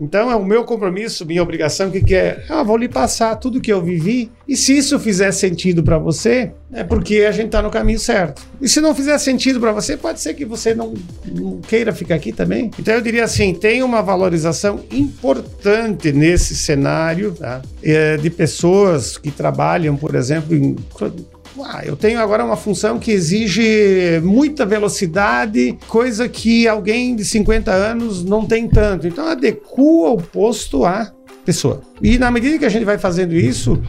[0.00, 3.60] Então é o meu compromisso, minha obrigação, que, que é, ah, vou lhe passar tudo
[3.60, 4.30] que eu vivi.
[4.46, 8.42] E se isso fizer sentido para você, é porque a gente está no caminho certo.
[8.60, 10.94] E se não fizer sentido para você, pode ser que você não,
[11.26, 12.70] não, queira ficar aqui também.
[12.78, 17.60] Então eu diria assim, tem uma valorização importante nesse cenário tá?
[17.82, 20.76] é, de pessoas que trabalham, por exemplo, em
[21.64, 27.70] ah, eu tenho agora uma função que exige muita velocidade, coisa que alguém de 50
[27.70, 29.06] anos não tem tanto.
[29.06, 31.12] Então, adequa o posto à
[31.44, 31.82] pessoa.
[32.02, 33.82] E na medida que a gente vai fazendo isso,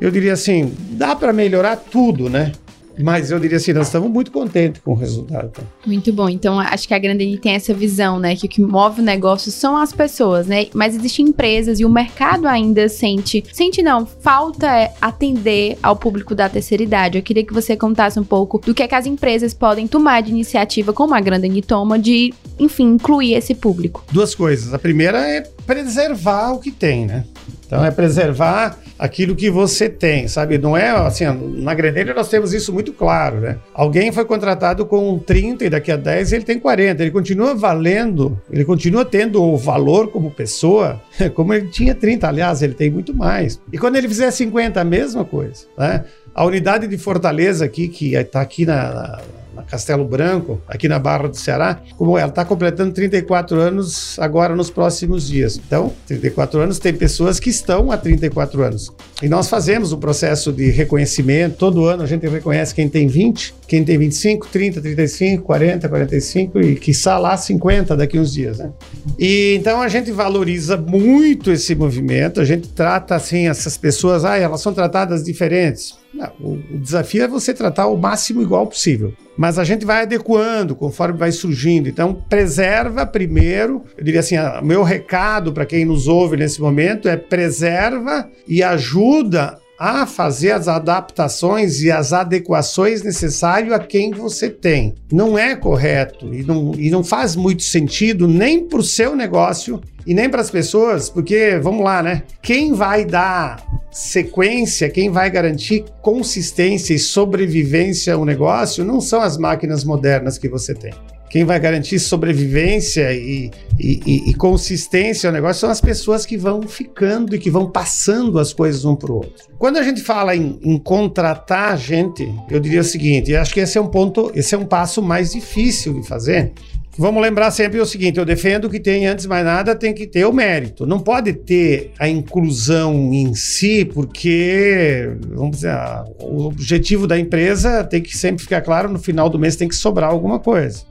[0.00, 2.52] eu diria assim, dá para melhorar tudo, né?
[2.98, 5.50] Mas eu diria assim, nós estamos muito contentes com o resultado.
[5.50, 5.62] Tá?
[5.86, 6.28] Muito bom.
[6.28, 8.36] Então, acho que a Grandene tem essa visão, né?
[8.36, 10.66] Que o que move o negócio são as pessoas, né?
[10.74, 13.44] Mas existem empresas e o mercado ainda sente.
[13.52, 17.18] Sente não, falta é atender ao público da terceira idade.
[17.18, 20.22] Eu queria que você contasse um pouco do que, é que as empresas podem tomar
[20.22, 24.04] de iniciativa, como a Grandene toma, de, enfim, incluir esse público.
[24.12, 24.72] Duas coisas.
[24.74, 27.24] A primeira é preservar o que tem, né?
[27.66, 30.58] Então, é preservar aquilo que você tem, sabe?
[30.58, 31.24] Não é assim,
[31.56, 33.58] na Greneira nós temos isso muito claro, né?
[33.74, 38.40] Alguém foi contratado com 30 e daqui a 10 ele tem 40, ele continua valendo,
[38.50, 41.00] ele continua tendo o valor como pessoa,
[41.34, 43.60] como ele tinha 30, aliás, ele tem muito mais.
[43.72, 46.04] E quando ele fizer 50, a mesma coisa, né?
[46.34, 50.98] A unidade de Fortaleza aqui, que está aqui na, na na Castelo Branco, aqui na
[50.98, 55.60] Barra do Ceará, como ela está completando 34 anos agora nos próximos dias.
[55.64, 58.92] Então, 34 anos, tem pessoas que estão há 34 anos.
[59.22, 63.06] E nós fazemos o um processo de reconhecimento, todo ano a gente reconhece quem tem
[63.06, 68.58] 20, quem tem 25, 30, 35, 40, 45 e está lá 50 daqui uns dias,
[68.58, 68.70] né?
[69.18, 74.36] E então a gente valoriza muito esse movimento, a gente trata assim essas pessoas, ah,
[74.36, 76.01] elas são tratadas diferentes.
[76.12, 79.14] Não, o, o desafio é você tratar o máximo igual possível.
[79.36, 81.88] Mas a gente vai adequando conforme vai surgindo.
[81.88, 83.82] Então, preserva primeiro.
[83.96, 88.62] Eu diria assim: o meu recado para quem nos ouve nesse momento é preserva e
[88.62, 94.94] ajuda a fazer as adaptações e as adequações necessárias a quem você tem.
[95.12, 99.80] Não é correto e não, e não faz muito sentido nem para o seu negócio
[100.06, 102.22] e nem para as pessoas, porque, vamos lá, né?
[102.42, 109.36] Quem vai dar sequência, quem vai garantir consistência e sobrevivência ao negócio não são as
[109.36, 110.92] máquinas modernas que você tem.
[111.32, 116.36] Quem vai garantir sobrevivência e, e, e, e consistência ao negócio são as pessoas que
[116.36, 119.46] vão ficando e que vão passando as coisas um para o outro.
[119.58, 123.78] Quando a gente fala em, em contratar gente, eu diria o seguinte: acho que esse
[123.78, 126.52] é um ponto, esse é um passo mais difícil de fazer,
[126.98, 130.06] Vamos lembrar sempre o seguinte: eu defendo que tem, antes de mais nada, tem que
[130.06, 130.86] ter o mérito.
[130.86, 135.74] Não pode ter a inclusão em si, porque, vamos dizer,
[136.20, 139.74] o objetivo da empresa tem que sempre ficar claro: no final do mês tem que
[139.74, 140.84] sobrar alguma coisa.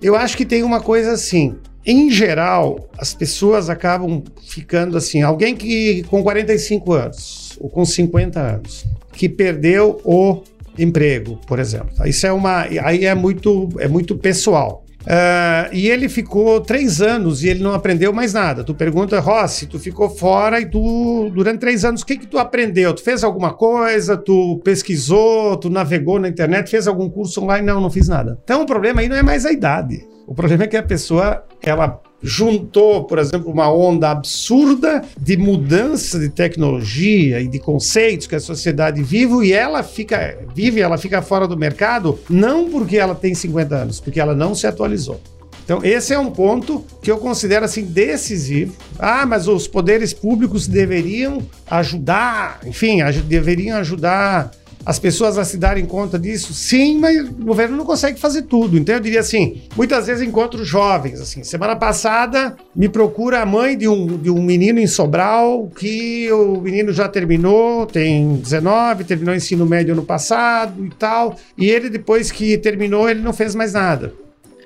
[0.00, 1.56] Eu acho que tem uma coisa assim.
[1.84, 5.22] Em geral, as pessoas acabam ficando assim.
[5.22, 10.42] Alguém que com 45 anos ou com 50 anos, que perdeu o
[10.78, 11.90] emprego, por exemplo.
[12.06, 12.62] Isso é uma.
[12.62, 14.81] Aí é muito, é muito pessoal.
[15.02, 18.64] Uh, e ele ficou três anos e ele não aprendeu mais nada.
[18.64, 22.38] Tu pergunta, Rossi, tu ficou fora e tu, durante três anos, o que que tu
[22.38, 22.94] aprendeu?
[22.94, 24.16] Tu fez alguma coisa?
[24.16, 25.56] Tu pesquisou?
[25.56, 26.70] Tu navegou na internet?
[26.70, 27.66] Fez algum curso online?
[27.66, 28.38] Não, não fiz nada.
[28.44, 30.06] Então o problema aí não é mais a idade.
[30.26, 36.18] O problema é que a pessoa, ela juntou, por exemplo, uma onda absurda de mudança
[36.18, 41.22] de tecnologia e de conceitos que a sociedade vive e ela fica vive, ela fica
[41.22, 45.20] fora do mercado, não porque ela tem 50 anos, porque ela não se atualizou.
[45.64, 48.74] Então, esse é um ponto que eu considero assim decisivo.
[48.98, 51.38] Ah, mas os poderes públicos deveriam
[51.70, 54.50] ajudar, enfim, deveriam ajudar
[54.84, 56.52] as pessoas a se darem conta disso?
[56.52, 58.76] Sim, mas o governo não consegue fazer tudo.
[58.76, 63.76] Então eu diria assim, muitas vezes encontro jovens, assim, semana passada me procura a mãe
[63.76, 69.34] de um, de um menino em Sobral que o menino já terminou, tem 19, terminou
[69.34, 73.54] o ensino médio ano passado e tal, e ele depois que terminou, ele não fez
[73.54, 74.12] mais nada.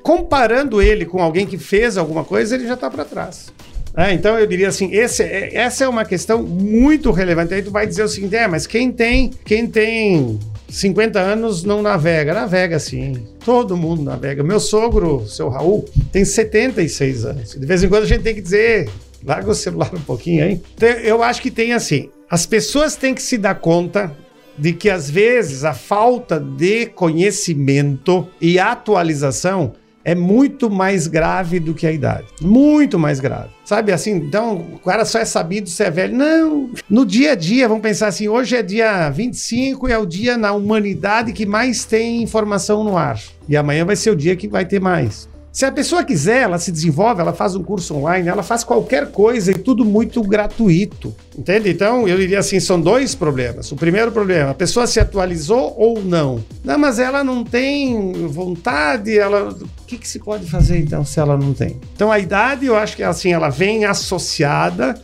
[0.02, 3.52] Comparando ele com alguém que fez alguma coisa, ele já está para trás.
[3.96, 7.54] É, então eu diria assim, esse, é, essa é uma questão muito relevante.
[7.54, 11.80] Aí tu vai dizer o seguinte, é, mas quem tem, quem tem 50 anos não
[11.80, 12.34] navega.
[12.34, 13.26] Navega sim.
[13.42, 14.42] Todo mundo navega.
[14.42, 17.54] Meu sogro, seu Raul, tem 76 anos.
[17.54, 18.90] De vez em quando a gente tem que dizer,
[19.24, 20.60] larga o celular um pouquinho aí.
[20.74, 24.14] Então, eu acho que tem assim, as pessoas têm que se dar conta
[24.58, 29.72] de que às vezes a falta de conhecimento e atualização
[30.06, 32.28] é muito mais grave do que a idade.
[32.40, 33.48] Muito mais grave.
[33.64, 34.12] Sabe assim?
[34.12, 36.16] Então, o cara só é sabido se é velho.
[36.16, 36.70] Não.
[36.88, 40.38] No dia a dia, vamos pensar assim: hoje é dia 25 e é o dia
[40.38, 43.20] na humanidade que mais tem informação no ar.
[43.48, 45.28] E amanhã vai ser o dia que vai ter mais.
[45.56, 49.10] Se a pessoa quiser, ela se desenvolve, ela faz um curso online, ela faz qualquer
[49.10, 51.16] coisa e tudo muito gratuito.
[51.34, 51.70] Entende?
[51.70, 53.72] Então, eu diria assim: são dois problemas.
[53.72, 56.44] O primeiro problema, a pessoa se atualizou ou não?
[56.62, 59.48] Não, mas ela não tem vontade, ela.
[59.48, 61.80] O que, que se pode fazer então se ela não tem?
[61.94, 64.94] Então, a idade, eu acho que assim, ela vem associada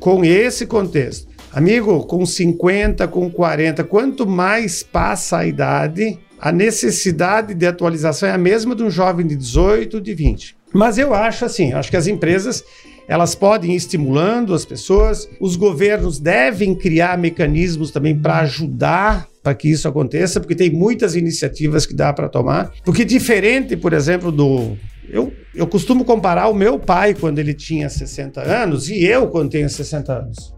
[0.00, 1.28] com esse contexto.
[1.52, 8.32] Amigo, com 50, com 40, quanto mais passa a idade, a necessidade de atualização é
[8.32, 10.56] a mesma de um jovem de 18, de 20.
[10.72, 12.62] Mas eu acho assim, acho que as empresas
[13.08, 19.54] elas podem ir estimulando as pessoas, os governos devem criar mecanismos também para ajudar para
[19.54, 22.70] que isso aconteça, porque tem muitas iniciativas que dá para tomar.
[22.84, 24.76] Porque diferente, por exemplo, do
[25.08, 29.50] eu, eu costumo comparar o meu pai quando ele tinha 60 anos e eu quando
[29.50, 30.54] tenho 60 anos.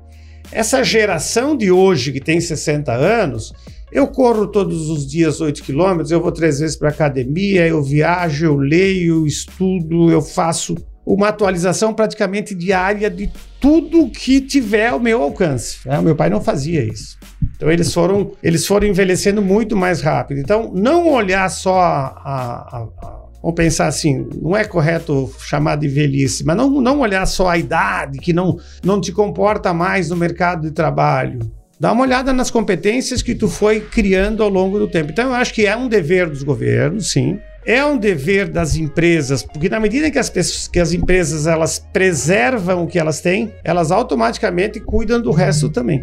[0.51, 3.53] Essa geração de hoje que tem 60 anos,
[3.93, 8.47] eu corro todos os dias 8 quilômetros, eu vou três vezes para academia, eu viajo,
[8.47, 10.75] eu leio, eu estudo, eu faço
[11.05, 15.79] uma atualização praticamente diária de tudo que tiver ao meu alcance.
[15.87, 15.99] Né?
[15.99, 17.19] O meu pai não fazia isso.
[17.57, 20.39] Então eles foram, eles foram envelhecendo muito mais rápido.
[20.39, 25.89] Então não olhar só a, a, a Vamos pensar assim, não é correto chamar de
[25.89, 30.17] velhice, mas não, não olhar só a idade que não, não te comporta mais no
[30.17, 31.41] mercado de trabalho.
[31.81, 35.13] Dá uma olhada nas competências que tu foi criando ao longo do tempo.
[35.13, 37.41] Então, eu acho que é um dever dos governos, sim.
[37.65, 41.79] É um dever das empresas, porque na medida que as, pessoas, que as empresas elas
[41.93, 46.01] preservam o que elas têm, elas automaticamente cuidam do resto também.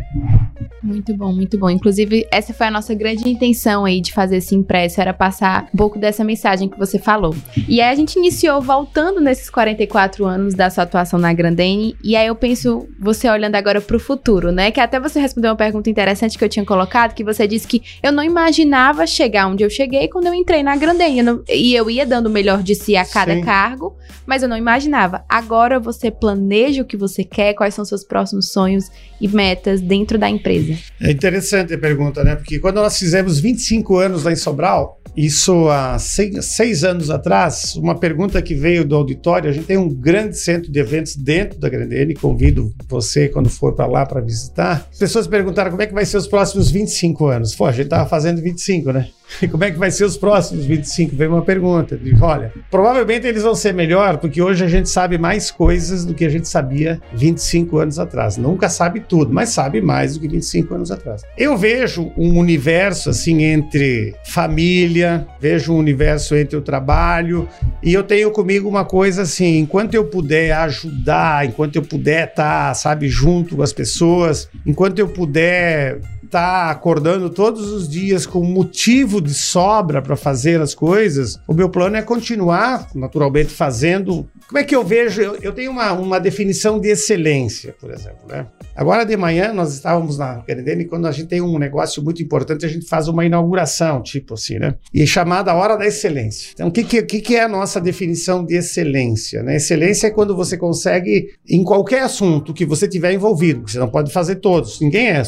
[0.83, 1.69] Muito bom, muito bom.
[1.69, 5.77] Inclusive, essa foi a nossa grande intenção aí de fazer esse impresso, era passar um
[5.77, 7.35] pouco dessa mensagem que você falou.
[7.67, 12.15] E aí a gente iniciou voltando nesses 44 anos da sua atuação na Grandene, e
[12.15, 14.69] aí eu penso, você olhando agora para o futuro, né?
[14.69, 17.81] Que até você respondeu uma pergunta interessante que eu tinha colocado, que você disse que
[18.03, 22.05] eu não imaginava chegar onde eu cheguei quando eu entrei na Grandene, e eu ia
[22.05, 23.41] dando o melhor de si a cada Sim.
[23.41, 25.23] cargo, mas eu não imaginava.
[25.29, 30.17] Agora você planeja o que você quer, quais são seus próximos sonhos e metas dentro
[30.17, 30.77] da empresa.
[31.01, 32.35] É interessante a pergunta, né?
[32.35, 37.75] Porque quando nós fizemos 25 anos lá em Sobral, isso há seis, seis, anos atrás,
[37.75, 41.57] uma pergunta que veio do auditório, a gente tem um grande centro de eventos dentro
[41.59, 44.87] da Grandene, convido você quando for para lá para visitar.
[44.91, 47.55] As pessoas perguntaram como é que vai ser os próximos 25 anos.
[47.55, 49.09] Pô, a gente tava fazendo 25, né?
[49.51, 51.15] como é que vai ser os próximos 25?
[51.15, 51.99] Vem uma pergunta.
[52.21, 56.25] Olha, provavelmente eles vão ser melhor, porque hoje a gente sabe mais coisas do que
[56.25, 58.37] a gente sabia 25 anos atrás.
[58.37, 61.23] Nunca sabe tudo, mas sabe mais do que 25 anos atrás.
[61.37, 67.47] Eu vejo um universo assim entre família, vejo um universo entre o trabalho,
[67.83, 72.73] e eu tenho comigo uma coisa assim, enquanto eu puder ajudar, enquanto eu puder estar,
[72.73, 79.21] sabe, junto com as pessoas, enquanto eu puder tá acordando todos os dias com motivo
[79.21, 84.27] de sobra para fazer as coisas, o meu plano é continuar, naturalmente, fazendo.
[84.47, 85.21] Como é que eu vejo?
[85.21, 88.47] Eu, eu tenho uma, uma definição de excelência, por exemplo, né?
[88.75, 92.65] Agora de manhã nós estávamos na e quando a gente tem um negócio muito importante,
[92.65, 94.75] a gente faz uma inauguração, tipo assim, né?
[94.93, 96.51] E é chamada Hora da Excelência.
[96.53, 99.41] Então, o que, que, que é a nossa definição de excelência?
[99.41, 99.55] Né?
[99.55, 104.11] Excelência é quando você consegue, em qualquer assunto que você tiver envolvido, você não pode
[104.11, 105.23] fazer todos, ninguém é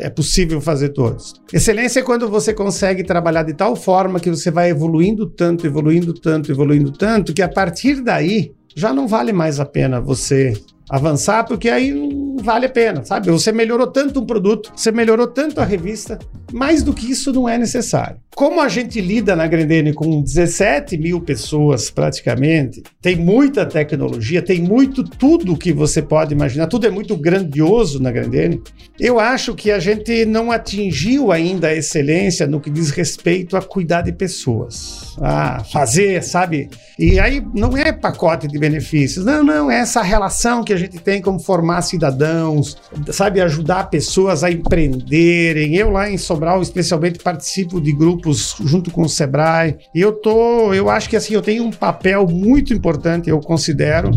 [0.00, 1.34] é possível fazer todos.
[1.52, 6.12] Excelência é quando você consegue trabalhar de tal forma que você vai evoluindo tanto, evoluindo
[6.14, 10.52] tanto, evoluindo tanto, que a partir daí já não vale mais a pena você
[10.88, 13.30] avançar, porque aí não vale a pena, sabe?
[13.30, 16.18] Você melhorou tanto um produto, você melhorou tanto a revista,
[16.52, 18.18] mais do que isso não é necessário.
[18.34, 24.60] Como a gente lida na Grandene com 17 mil pessoas praticamente, tem muita tecnologia, tem
[24.60, 28.60] muito tudo que você pode imaginar, tudo é muito grandioso na Grandene.
[28.98, 33.62] Eu acho que a gente não atingiu ainda a excelência no que diz respeito a
[33.62, 36.68] cuidar de pessoas, a fazer, sabe?
[36.98, 40.98] E aí não é pacote de benefícios, não, não, é essa relação que a gente
[40.98, 42.76] tem como formar cidadãos,
[43.10, 45.76] sabe, ajudar pessoas a empreenderem.
[45.76, 49.76] Eu lá em Sobral, especialmente, participo de grupos junto com o Sebrae.
[49.94, 54.10] E eu tô, eu acho que assim, eu tenho um papel muito importante, eu considero,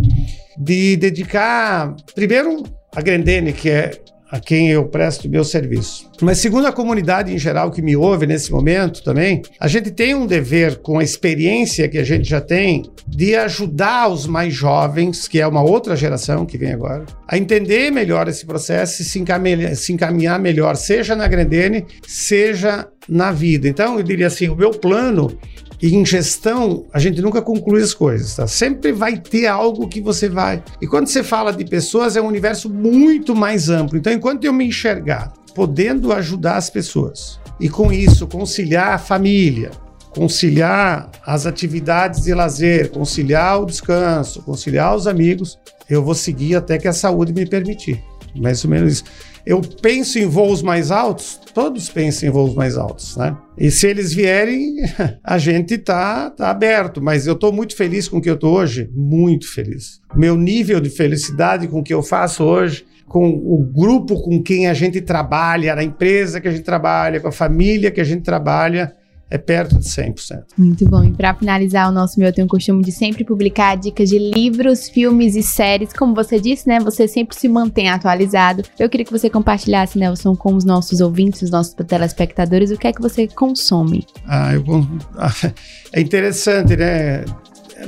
[0.58, 2.63] de dedicar primeiro
[2.96, 3.91] a Grendene, que é
[4.29, 6.09] a quem eu presto meu serviço.
[6.21, 10.15] Mas segundo a comunidade em geral que me ouve nesse momento também, a gente tem
[10.15, 15.27] um dever com a experiência que a gente já tem de ajudar os mais jovens,
[15.27, 19.19] que é uma outra geração que vem agora, a entender melhor esse processo e se
[19.19, 23.67] encaminhar, se encaminhar melhor, seja na Grandene, seja na vida.
[23.67, 25.37] Então, eu diria assim, o meu plano
[25.81, 28.47] e em gestão, a gente nunca conclui as coisas, tá?
[28.47, 30.63] Sempre vai ter algo que você vai.
[30.81, 33.97] E quando você fala de pessoas, é um universo muito mais amplo.
[33.97, 39.71] Então, enquanto eu me enxergar podendo ajudar as pessoas e com isso conciliar a família,
[40.11, 45.57] conciliar as atividades de lazer, conciliar o descanso, conciliar os amigos,
[45.89, 48.03] eu vou seguir até que a saúde me permitir.
[48.35, 49.03] Mais ou menos isso.
[49.47, 53.33] Eu penso em voos mais altos, todos pensam em voos mais altos, né?
[53.57, 54.75] E se eles vierem,
[55.23, 57.01] a gente tá, tá aberto.
[57.01, 60.01] Mas eu estou muito feliz com o que eu estou hoje, muito feliz.
[60.13, 64.67] Meu nível de felicidade com o que eu faço hoje, com o grupo com quem
[64.67, 68.23] a gente trabalha, a empresa que a gente trabalha, com a família que a gente
[68.23, 68.93] trabalha,
[69.29, 70.43] é perto de 100%.
[70.57, 71.03] Muito bom.
[71.03, 74.87] E para finalizar, o nosso meu tem o costume de sempre publicar dicas de livros,
[74.87, 75.91] filmes e séries.
[75.91, 76.79] Como você disse, né?
[76.79, 78.63] Você sempre se mantém atualizado.
[78.79, 82.87] Eu queria que você compartilhasse, Nelson, com os nossos ouvintes, os nossos telespectadores, o que
[82.87, 84.05] é que você consome.
[84.25, 84.63] Ah, eu
[85.91, 87.25] é interessante, né?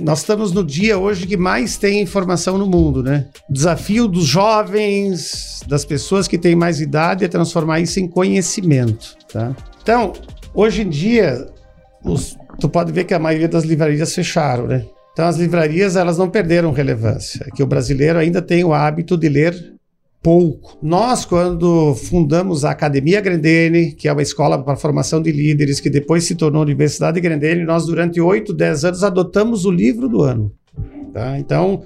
[0.02, 3.28] Nós estamos no dia hoje que mais tem informação no mundo, né?
[3.50, 9.16] O desafio dos jovens, das pessoas que têm mais idade, é transformar isso em conhecimento,
[9.32, 9.56] tá?
[9.82, 10.14] Então,
[10.54, 11.48] Hoje em dia,
[12.04, 14.86] os, tu pode ver que a maioria das livrarias fecharam, né?
[15.14, 19.28] Então as livrarias elas não perderam relevância, que o brasileiro ainda tem o hábito de
[19.28, 19.74] ler
[20.22, 20.78] pouco.
[20.82, 25.90] Nós, quando fundamos a Academia Grandene, que é uma escola para formação de líderes, que
[25.90, 30.54] depois se tornou Universidade Grandene, nós durante 8, 10 anos adotamos o livro do ano.
[31.14, 31.38] Tá?
[31.38, 31.84] Então,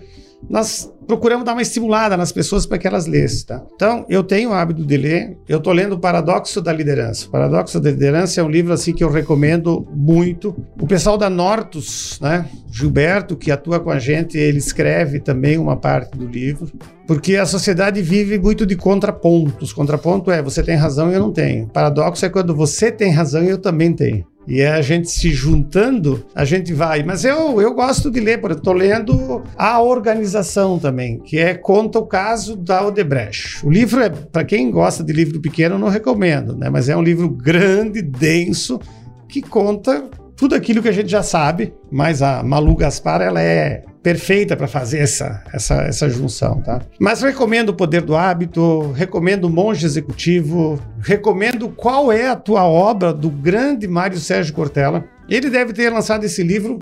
[0.50, 3.46] nós procuramos dar uma estimulada nas pessoas para que elas lessem.
[3.46, 3.64] Tá?
[3.76, 5.38] Então, eu tenho o hábito de ler.
[5.48, 7.28] Eu estou lendo o Paradoxo da Liderança.
[7.28, 10.56] O Paradoxo da Liderança é um livro assim que eu recomendo muito.
[10.80, 12.46] O pessoal da Nortus, né?
[12.72, 16.72] Gilberto, que atua com a gente, ele escreve também uma parte do livro.
[17.06, 19.74] Porque a sociedade vive muito de contrapontos.
[19.74, 21.68] Contraponto é você tem razão e eu não tenho.
[21.68, 24.26] Paradoxo é quando você tem razão e eu também tenho.
[24.48, 27.04] E a gente se juntando, a gente vai.
[27.04, 32.00] Mas eu, eu gosto de ler, porque estou lendo A Organização também, que é conta
[32.00, 33.66] o caso da Odebrecht.
[33.66, 36.70] O livro é, para quem gosta de livro pequeno, não recomendo, né?
[36.70, 38.80] Mas é um livro grande, denso,
[39.28, 43.84] que conta tudo aquilo que a gente já sabe, mas a Malu Gaspar, ela é
[44.02, 46.82] perfeita para fazer essa, essa, essa junção, tá?
[47.00, 52.66] Mas recomendo o Poder do Hábito, recomendo o Monge Executivo, recomendo qual é a tua
[52.66, 55.06] obra do grande Mário Sérgio Cortella.
[55.30, 56.80] Ele deve ter lançado esse livro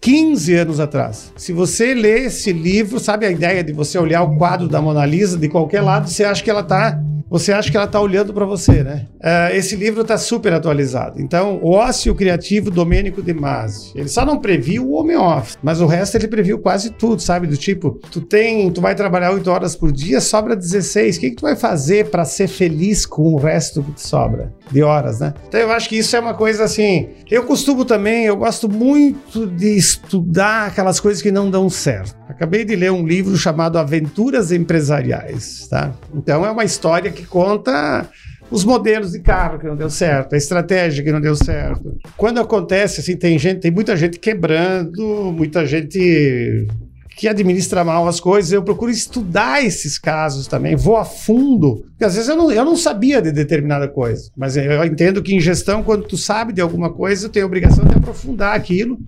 [0.00, 1.32] 15 anos atrás.
[1.36, 5.04] Se você lê esse livro, sabe a ideia de você olhar o quadro da Mona
[5.04, 6.98] Lisa de qualquer lado, você acha que ela está
[7.30, 9.06] você acha que ela está olhando para você, né?
[9.20, 11.22] Uh, esse livro está super atualizado.
[11.22, 13.92] Então, o ócio criativo Domênico de Masi.
[13.94, 17.46] Ele só não previu o home office, mas o resto ele previu quase tudo, sabe?
[17.46, 21.16] Do tipo, tu tem, tu vai trabalhar 8 horas por dia, sobra 16.
[21.16, 24.52] O que, que tu vai fazer para ser feliz com o resto que te sobra
[24.68, 25.32] de horas, né?
[25.46, 27.10] Então, eu acho que isso é uma coisa assim.
[27.30, 32.16] Eu costumo também, eu gosto muito de estudar aquelas coisas que não dão certo.
[32.28, 35.92] Acabei de ler um livro chamado Aventuras Empresariais, tá?
[36.14, 38.08] Então, é uma história que conta
[38.50, 41.96] os modelos de carro que não deu certo, a estratégia que não deu certo.
[42.16, 46.66] Quando acontece assim, tem gente, tem muita gente quebrando, muita gente
[47.20, 48.50] que administra mal as coisas.
[48.50, 51.84] Eu procuro estudar esses casos também, vou a fundo.
[51.90, 55.34] Porque às vezes eu não, eu não sabia de determinada coisa, mas eu entendo que
[55.34, 58.98] em gestão, quando tu sabe de alguma coisa, tu tem a obrigação de aprofundar aquilo.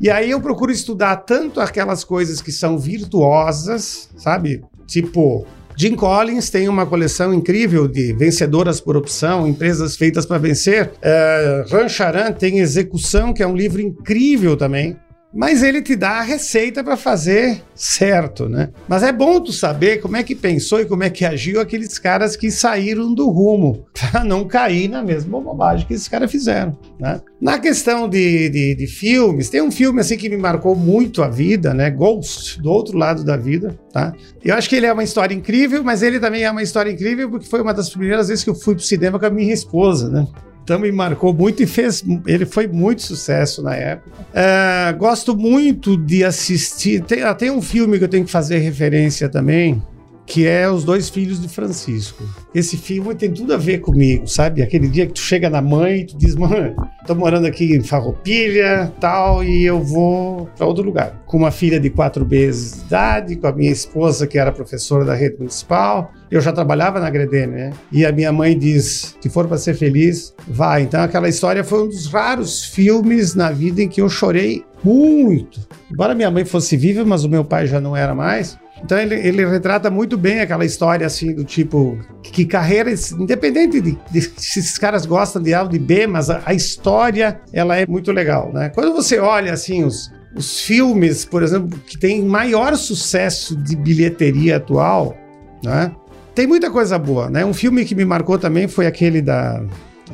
[0.00, 4.64] E aí eu procuro estudar tanto aquelas coisas que são virtuosas, sabe?
[4.84, 5.46] Tipo,
[5.76, 10.90] Jim Collins tem uma coleção incrível de vencedoras por opção, empresas feitas para vencer.
[10.96, 14.96] Uh, Ran Charan tem Execução, que é um livro incrível também
[15.34, 18.70] mas ele te dá a receita para fazer certo, né?
[18.88, 21.98] Mas é bom tu saber como é que pensou e como é que agiu aqueles
[21.98, 26.78] caras que saíram do rumo, para não cair na mesma bobagem que esses caras fizeram,
[27.00, 27.20] né?
[27.40, 31.28] Na questão de, de, de, filmes, tem um filme assim que me marcou muito a
[31.28, 31.90] vida, né?
[31.90, 34.14] Ghost, do outro lado da vida, tá?
[34.42, 37.28] Eu acho que ele é uma história incrível, mas ele também é uma história incrível
[37.28, 40.08] porque foi uma das primeiras vezes que eu fui pro cinema com a minha esposa,
[40.08, 40.26] né?
[40.64, 42.02] Então me marcou muito e fez.
[42.26, 44.10] Ele foi muito sucesso na época.
[44.32, 47.02] É, gosto muito de assistir.
[47.04, 49.82] Tem, ah, tem um filme que eu tenho que fazer referência também,
[50.26, 52.22] que é Os Dois Filhos de Francisco.
[52.54, 54.62] Esse filme tem tudo a ver comigo, sabe?
[54.62, 56.74] Aquele dia que tu chega na mãe e tu diz, mãe,
[57.06, 61.22] tô morando aqui em Farroupilha, tal, e eu vou para outro lugar.
[61.26, 65.04] Com uma filha de quatro meses de idade, com a minha esposa, que era professora
[65.04, 66.10] da rede municipal.
[66.30, 67.72] Eu já trabalhava na Gredene, né?
[67.92, 70.82] E a minha mãe diz, se for para ser feliz, vai.
[70.82, 75.60] Então aquela história foi um dos raros filmes na vida em que eu chorei muito.
[75.90, 78.58] Embora minha mãe fosse viva, mas o meu pai já não era mais.
[78.82, 83.98] Então ele, ele retrata muito bem aquela história assim do tipo que carreira, independente de,
[84.10, 87.76] de se esses caras gostam de A ou de B, mas a, a, história ela
[87.76, 88.68] é muito legal, né?
[88.68, 94.56] Quando você olha assim os, os filmes, por exemplo, que tem maior sucesso de bilheteria
[94.56, 95.16] atual,
[95.62, 95.92] né?
[96.34, 97.44] Tem muita coisa boa, né?
[97.44, 99.62] Um filme que me marcou também foi aquele da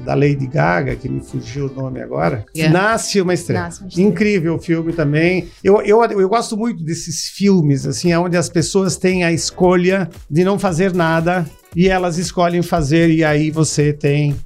[0.04, 2.44] da Lady Gaga, que me fugiu o nome agora.
[2.56, 2.78] Yeah.
[2.78, 3.64] Nasce uma estrela.
[3.64, 4.08] Nasce uma estrela.
[4.08, 5.48] Incrível o filme também.
[5.62, 10.44] Eu, eu, eu gosto muito desses filmes, assim, onde as pessoas têm a escolha de
[10.44, 14.36] não fazer nada e elas escolhem fazer, e aí você tem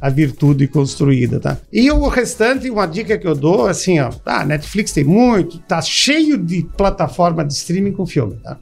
[0.00, 1.58] a virtude construída, tá?
[1.70, 5.82] E o restante, uma dica que eu dou, assim, ó, tá, Netflix tem muito, tá
[5.82, 8.58] cheio de plataforma de streaming com filme, tá?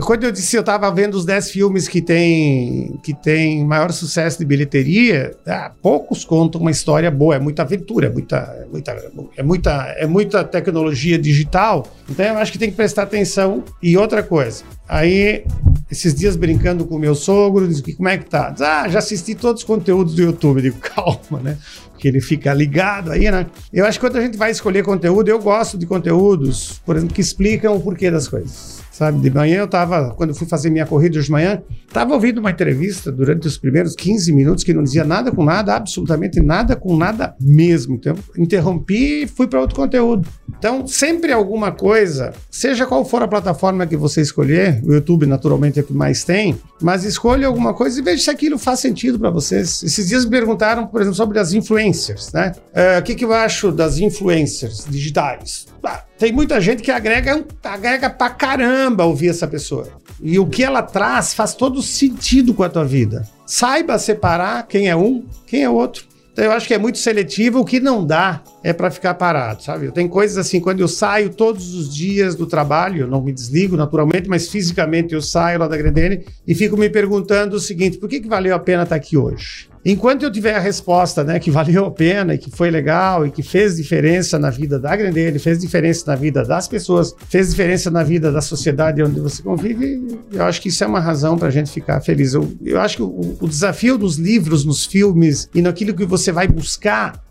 [0.00, 4.38] Quando eu disse eu estava vendo os 10 filmes que tem, que tem maior sucesso
[4.38, 8.92] de bilheteria, ah, poucos contam uma história boa, é muita aventura, é muita, é muita,
[9.36, 11.86] é muita, é muita tecnologia digital.
[12.10, 13.64] Então eu acho que tem que prestar atenção.
[13.82, 15.44] E outra coisa, aí
[15.90, 18.50] esses dias brincando com meu sogro, disse como é que tá?
[18.50, 20.58] Diz, ah, já assisti todos os conteúdos do YouTube.
[20.58, 21.56] Eu digo, calma, né?
[21.98, 23.46] Que ele fica ligado aí, né?
[23.72, 27.14] Eu acho que quando a gente vai escolher conteúdo, eu gosto de conteúdos, por exemplo,
[27.14, 29.20] que explicam o porquê das coisas sabe?
[29.20, 32.50] De manhã eu estava, quando eu fui fazer minha corrida de manhã, estava ouvindo uma
[32.50, 36.96] entrevista durante os primeiros 15 minutos que não dizia nada com nada, absolutamente nada com
[36.96, 37.94] nada mesmo.
[37.96, 40.26] Então, interrompi e fui para outro conteúdo.
[40.58, 45.78] Então, sempre alguma coisa, seja qual for a plataforma que você escolher, o YouTube naturalmente
[45.78, 49.18] é o que mais tem, mas escolha alguma coisa e veja se aquilo faz sentido
[49.18, 49.82] para vocês.
[49.82, 52.52] Esses dias me perguntaram, por exemplo, sobre as influencers, né?
[52.68, 55.66] Uh, o que, que eu acho das influencers digitais?
[55.84, 59.88] Ah, tem muita gente que agrega, agrega pra caramba ouvir essa pessoa.
[60.20, 63.28] E o que ela traz faz todo sentido com a tua vida.
[63.46, 66.04] Saiba separar quem é um, quem é outro.
[66.32, 67.60] Então eu acho que é muito seletivo.
[67.60, 69.86] O que não dá é para ficar parado, sabe?
[69.86, 73.32] Eu tenho coisas assim, quando eu saio todos os dias do trabalho, eu não me
[73.32, 77.96] desligo naturalmente, mas fisicamente eu saio lá da Grendene e fico me perguntando o seguinte:
[77.96, 79.70] por que, que valeu a pena estar aqui hoje?
[79.88, 83.30] Enquanto eu tiver a resposta, né, que valeu a pena e que foi legal e
[83.30, 87.88] que fez diferença na vida da Grendene, fez diferença na vida das pessoas, fez diferença
[87.88, 91.46] na vida da sociedade onde você convive, eu acho que isso é uma razão para
[91.46, 92.34] a gente ficar feliz.
[92.34, 96.32] Eu, eu acho que o, o desafio dos livros, nos filmes e naquilo que você
[96.32, 97.24] vai buscar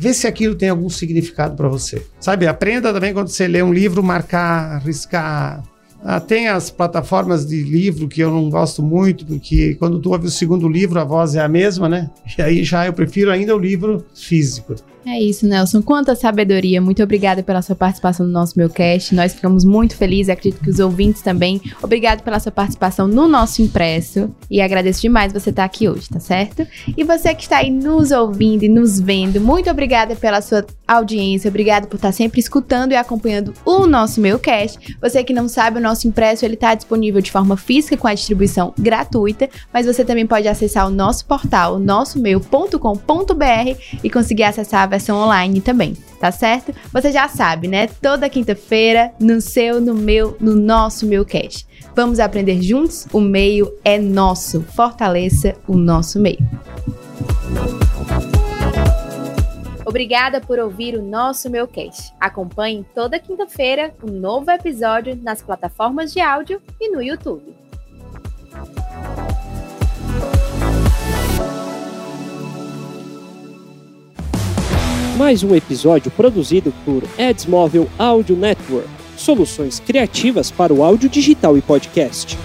[0.00, 2.02] Vê se aquilo tem algum significado para você.
[2.18, 5.62] Sabe, aprenda também quando você lê um livro, marcar, riscar.
[6.02, 10.26] Ah, tem as plataformas de livro que eu não gosto muito, porque quando tu ouve
[10.26, 12.10] o segundo livro, a voz é a mesma, né?
[12.38, 14.74] E aí já eu prefiro ainda o livro físico.
[15.06, 15.80] É isso, Nelson.
[15.80, 16.80] Quanta sabedoria.
[16.80, 19.14] Muito obrigada pela sua participação no nosso Meucast.
[19.14, 21.60] Nós ficamos muito felizes, acredito que os ouvintes também.
[21.82, 24.30] Obrigado pela sua participação no nosso impresso.
[24.50, 26.66] E agradeço demais você estar aqui hoje, tá certo?
[26.96, 31.48] E você que está aí nos ouvindo e nos vendo, muito obrigada pela sua audiência.
[31.48, 34.96] Obrigado por estar sempre escutando e acompanhando o nosso Meucast.
[35.00, 38.14] Você que não sabe, o nosso impresso ele está disponível de forma física com a
[38.14, 45.16] distribuição gratuita, mas você também pode acessar o nosso portal, nossomeu.com.br e conseguir acessar versão
[45.16, 46.74] online também, tá certo?
[46.92, 47.86] Você já sabe, né?
[47.86, 51.66] Toda quinta-feira, no seu, no meu, no nosso Meucast.
[51.94, 53.06] Vamos aprender juntos?
[53.12, 54.62] O meio é nosso.
[54.62, 56.38] Fortaleça o nosso meio.
[59.86, 62.12] Obrigada por ouvir o nosso Meucast.
[62.20, 67.54] Acompanhe toda quinta-feira um novo episódio nas plataformas de áudio e no YouTube.
[75.16, 78.88] Mais um episódio produzido por Edsmóvel Audio Network.
[79.16, 82.38] Soluções criativas para o áudio digital e podcast.